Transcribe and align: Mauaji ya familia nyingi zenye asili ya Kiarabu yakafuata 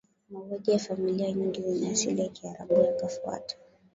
Mauaji 0.29 0.71
ya 0.71 0.79
familia 0.79 1.31
nyingi 1.31 1.61
zenye 1.61 1.89
asili 1.91 2.21
ya 2.21 2.29
Kiarabu 2.29 2.73
yakafuata 2.73 3.55